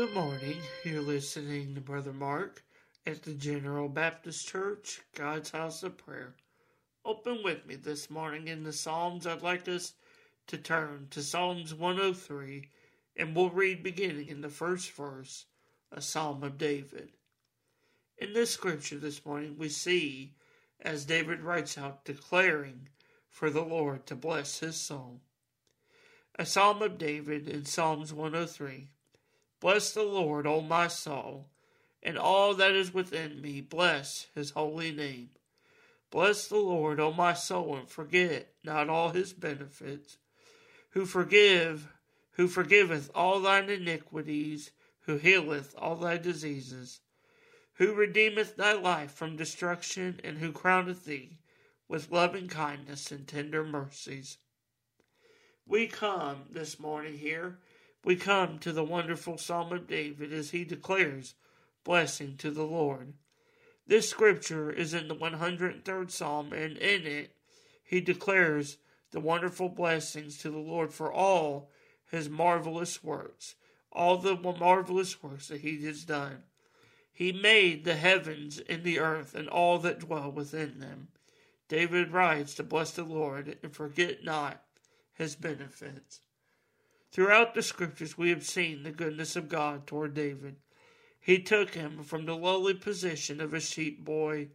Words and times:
Good 0.00 0.14
morning. 0.14 0.56
You're 0.82 1.02
listening 1.02 1.74
to 1.74 1.82
Brother 1.82 2.14
Mark 2.14 2.64
at 3.06 3.22
the 3.22 3.34
General 3.34 3.86
Baptist 3.86 4.48
Church, 4.48 5.02
God's 5.14 5.50
House 5.50 5.82
of 5.82 5.98
Prayer. 5.98 6.32
Open 7.04 7.42
with 7.44 7.66
me 7.66 7.74
this 7.74 8.08
morning 8.08 8.48
in 8.48 8.64
the 8.64 8.72
Psalms. 8.72 9.26
I'd 9.26 9.42
like 9.42 9.68
us 9.68 9.92
to 10.46 10.56
turn 10.56 11.08
to 11.10 11.22
Psalms 11.22 11.74
103, 11.74 12.70
and 13.14 13.36
we'll 13.36 13.50
read 13.50 13.82
beginning 13.82 14.28
in 14.28 14.40
the 14.40 14.48
first 14.48 14.90
verse, 14.92 15.44
a 15.92 16.00
Psalm 16.00 16.42
of 16.44 16.56
David. 16.56 17.10
In 18.16 18.32
this 18.32 18.52
scripture 18.52 18.96
this 18.96 19.26
morning, 19.26 19.56
we 19.58 19.68
see 19.68 20.32
as 20.80 21.04
David 21.04 21.42
writes 21.42 21.76
out, 21.76 22.06
declaring 22.06 22.88
for 23.28 23.50
the 23.50 23.60
Lord 23.60 24.06
to 24.06 24.16
bless 24.16 24.60
his 24.60 24.76
soul. 24.76 25.20
A 26.38 26.46
Psalm 26.46 26.80
of 26.80 26.96
David 26.96 27.46
in 27.46 27.66
Psalms 27.66 28.14
103. 28.14 28.88
Bless 29.60 29.92
the 29.92 30.02
Lord, 30.02 30.46
O 30.46 30.62
my 30.62 30.88
soul, 30.88 31.46
and 32.02 32.16
all 32.16 32.54
that 32.54 32.72
is 32.72 32.94
within 32.94 33.42
me, 33.42 33.60
bless 33.60 34.26
his 34.34 34.52
holy 34.52 34.90
name. 34.90 35.30
Bless 36.10 36.48
the 36.48 36.56
Lord, 36.56 36.98
O 36.98 37.12
my 37.12 37.34
soul, 37.34 37.76
and 37.76 37.88
forget 37.88 38.54
not 38.64 38.88
all 38.88 39.10
his 39.10 39.34
benefits, 39.34 40.16
who 40.90 41.04
forgive, 41.04 41.92
who 42.32 42.48
forgiveth 42.48 43.10
all 43.14 43.38
thine 43.40 43.68
iniquities, 43.68 44.70
who 45.00 45.18
healeth 45.18 45.74
all 45.76 45.96
thy 45.96 46.16
diseases, 46.16 47.00
who 47.74 47.94
redeemeth 47.94 48.56
thy 48.56 48.72
life 48.72 49.12
from 49.12 49.36
destruction, 49.36 50.20
and 50.24 50.38
who 50.38 50.52
crowneth 50.52 51.04
thee 51.04 51.38
with 51.86 52.10
loving 52.10 52.48
kindness 52.48 53.12
and 53.12 53.28
tender 53.28 53.64
mercies. 53.64 54.38
We 55.66 55.86
come 55.86 56.46
this 56.50 56.80
morning 56.80 57.18
here 57.18 57.58
we 58.04 58.16
come 58.16 58.58
to 58.58 58.72
the 58.72 58.84
wonderful 58.84 59.36
Psalm 59.36 59.72
of 59.72 59.86
David 59.86 60.32
as 60.32 60.50
he 60.50 60.64
declares 60.64 61.34
blessing 61.84 62.36
to 62.38 62.50
the 62.50 62.64
Lord. 62.64 63.14
This 63.86 64.08
scripture 64.08 64.70
is 64.70 64.94
in 64.94 65.08
the 65.08 65.14
103rd 65.14 66.10
Psalm, 66.10 66.52
and 66.52 66.76
in 66.76 67.06
it 67.06 67.36
he 67.82 68.00
declares 68.00 68.78
the 69.10 69.20
wonderful 69.20 69.68
blessings 69.68 70.38
to 70.38 70.50
the 70.50 70.58
Lord 70.58 70.92
for 70.92 71.12
all 71.12 71.70
his 72.10 72.28
marvelous 72.28 73.02
works, 73.02 73.56
all 73.92 74.16
the 74.16 74.36
marvelous 74.36 75.22
works 75.22 75.48
that 75.48 75.60
he 75.60 75.84
has 75.86 76.04
done. 76.04 76.44
He 77.12 77.32
made 77.32 77.84
the 77.84 77.96
heavens 77.96 78.60
and 78.60 78.82
the 78.82 78.98
earth 78.98 79.34
and 79.34 79.48
all 79.48 79.78
that 79.80 79.98
dwell 80.00 80.30
within 80.30 80.78
them. 80.78 81.08
David 81.68 82.12
writes 82.12 82.54
to 82.54 82.62
bless 82.62 82.92
the 82.92 83.04
Lord 83.04 83.58
and 83.62 83.74
forget 83.74 84.24
not 84.24 84.62
his 85.12 85.36
benefits. 85.36 86.20
Throughout 87.20 87.52
the 87.52 87.60
scriptures, 87.62 88.16
we 88.16 88.30
have 88.30 88.46
seen 88.46 88.82
the 88.82 88.90
goodness 88.90 89.36
of 89.36 89.50
God 89.50 89.86
toward 89.86 90.14
David. 90.14 90.56
He 91.20 91.38
took 91.38 91.74
him 91.74 92.02
from 92.02 92.24
the 92.24 92.34
lowly 92.34 92.72
position 92.72 93.42
of 93.42 93.52
a 93.52 93.60
sheep 93.60 94.02
boy 94.02 94.48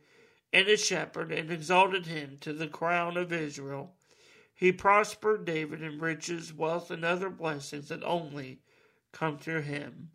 and 0.52 0.68
a 0.68 0.76
shepherd 0.76 1.32
and 1.32 1.52
exalted 1.52 2.08
him 2.08 2.40
to 2.42 2.54
the 2.54 2.68
crown 2.68 3.18
of 3.18 3.32
Israel. 3.32 3.94
He 4.52 4.72
prospered 4.72 5.46
David 5.46 5.84
in 5.84 6.00
riches, 6.00 6.56
wealth, 6.56 6.90
and 6.90 7.06
other 7.06 7.30
blessings 7.30 7.90
that 7.90 8.04
only 8.04 8.62
come 9.12 9.38
through 9.38 9.62
him. 9.62 10.10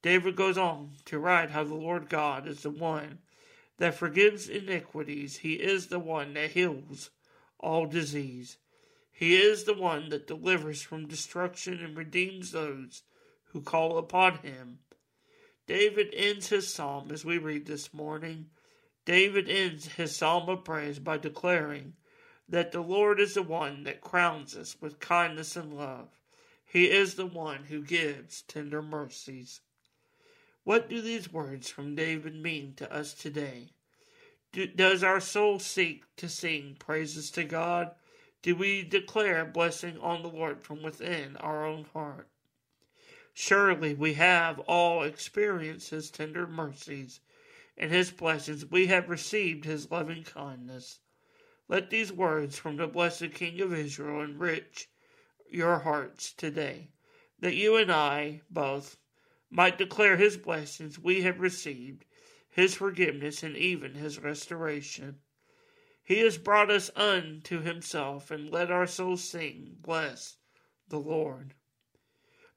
David 0.00 0.36
goes 0.36 0.56
on 0.56 0.92
to 1.04 1.18
write 1.18 1.50
how 1.50 1.64
the 1.64 1.74
Lord 1.74 2.08
God 2.08 2.48
is 2.48 2.62
the 2.62 2.70
one 2.70 3.18
that 3.76 3.94
forgives 3.94 4.48
iniquities. 4.48 5.36
He 5.36 5.56
is 5.56 5.88
the 5.88 5.98
one 5.98 6.32
that 6.32 6.52
heals 6.52 7.10
all 7.60 7.84
disease. 7.84 8.56
He 9.16 9.36
is 9.36 9.62
the 9.62 9.74
one 9.74 10.08
that 10.08 10.26
delivers 10.26 10.82
from 10.82 11.06
destruction 11.06 11.82
and 11.84 11.96
redeems 11.96 12.50
those 12.50 13.04
who 13.52 13.60
call 13.60 13.96
upon 13.96 14.38
him. 14.38 14.80
David 15.68 16.12
ends 16.12 16.48
his 16.48 16.74
psalm 16.74 17.12
as 17.12 17.24
we 17.24 17.38
read 17.38 17.66
this 17.66 17.94
morning. 17.94 18.46
David 19.04 19.48
ends 19.48 19.86
his 19.86 20.16
psalm 20.16 20.48
of 20.48 20.64
praise 20.64 20.98
by 20.98 21.16
declaring 21.16 21.94
that 22.48 22.72
the 22.72 22.80
Lord 22.80 23.20
is 23.20 23.34
the 23.34 23.42
one 23.42 23.84
that 23.84 24.00
crowns 24.00 24.56
us 24.56 24.76
with 24.80 24.98
kindness 24.98 25.54
and 25.54 25.72
love. 25.72 26.08
He 26.64 26.90
is 26.90 27.14
the 27.14 27.24
one 27.24 27.64
who 27.64 27.82
gives 27.82 28.42
tender 28.42 28.82
mercies. 28.82 29.60
What 30.64 30.88
do 30.88 31.00
these 31.00 31.32
words 31.32 31.70
from 31.70 31.94
David 31.94 32.34
mean 32.34 32.74
to 32.78 32.92
us 32.92 33.14
today? 33.14 33.70
Do, 34.50 34.66
does 34.66 35.04
our 35.04 35.20
soul 35.20 35.60
seek 35.60 36.04
to 36.16 36.28
sing 36.28 36.74
praises 36.80 37.30
to 37.32 37.44
God? 37.44 37.92
Do 38.44 38.54
we 38.54 38.82
declare 38.82 39.42
blessing 39.46 39.98
on 40.00 40.20
the 40.20 40.28
Lord 40.28 40.60
from 40.60 40.82
within 40.82 41.34
our 41.38 41.64
own 41.64 41.86
heart. 41.94 42.28
Surely 43.32 43.94
we 43.94 44.12
have 44.12 44.58
all 44.58 45.02
experienced 45.02 45.88
his 45.88 46.10
tender 46.10 46.46
mercies 46.46 47.20
and 47.78 47.90
his 47.90 48.10
blessings. 48.10 48.66
We 48.66 48.88
have 48.88 49.08
received 49.08 49.64
his 49.64 49.90
loving 49.90 50.24
kindness. 50.24 50.98
Let 51.68 51.88
these 51.88 52.12
words 52.12 52.58
from 52.58 52.76
the 52.76 52.86
blessed 52.86 53.32
King 53.32 53.62
of 53.62 53.72
Israel 53.72 54.20
enrich 54.20 54.90
your 55.50 55.78
hearts 55.78 56.30
today, 56.34 56.90
that 57.40 57.54
you 57.54 57.76
and 57.76 57.90
I 57.90 58.42
both 58.50 58.98
might 59.48 59.78
declare 59.78 60.18
his 60.18 60.36
blessings 60.36 60.98
we 60.98 61.22
have 61.22 61.40
received, 61.40 62.04
his 62.50 62.74
forgiveness, 62.74 63.42
and 63.42 63.56
even 63.56 63.94
his 63.94 64.18
restoration. 64.18 65.20
He 66.04 66.18
has 66.20 66.36
brought 66.36 66.70
us 66.70 66.90
unto 66.94 67.60
himself, 67.60 68.30
and 68.30 68.50
let 68.50 68.70
our 68.70 68.86
souls 68.86 69.24
sing, 69.24 69.76
Bless 69.80 70.36
the 70.88 70.98
Lord. 70.98 71.54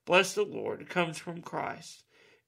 Bless 0.06 0.34
the 0.34 0.44
Lord 0.44 0.90
comes 0.90 1.18
from 1.18 1.42
Christ. 1.42 2.04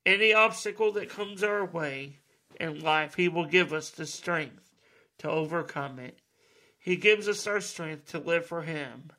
Any 0.06 0.34
obstacle 0.34 0.92
that 0.94 1.10
comes 1.10 1.42
our 1.42 1.66
way 1.66 2.20
in 2.60 2.82
life, 2.82 3.16
He 3.16 3.30
will 3.30 3.46
give 3.46 3.72
us 3.72 3.90
the 3.90 4.06
strength 4.06 4.74
to 5.20 5.30
overcome 5.30 6.00
it. 6.00 6.20
He 6.78 6.96
gives 6.96 7.28
us 7.28 7.48
our 7.48 7.62
strength 7.62 8.12
to 8.12 8.20
live 8.20 8.46
for 8.46 8.64
Him. 8.64 9.12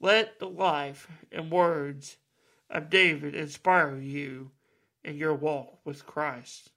Let 0.00 0.38
the 0.38 0.48
life 0.48 1.08
and 1.32 1.50
words 1.50 2.18
of 2.68 2.90
David 2.90 3.34
inspire 3.34 3.96
you 3.96 4.50
in 5.02 5.16
your 5.16 5.34
walk 5.34 5.80
with 5.84 6.06
Christ. 6.06 6.70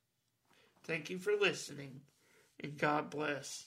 Thank 0.84 1.10
you 1.10 1.20
for 1.20 1.36
listening, 1.36 2.02
and 2.62 2.78
God 2.78 3.10
bless. 3.10 3.66